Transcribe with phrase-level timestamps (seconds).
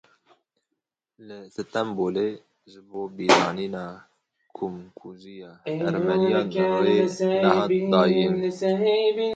[1.27, 2.27] Li Stenbolê
[2.71, 3.85] ji bo bîranîna
[4.57, 5.51] Komkujiya
[5.91, 6.45] Ermeniyan
[6.85, 6.97] rê
[7.43, 8.33] nehat dayîn.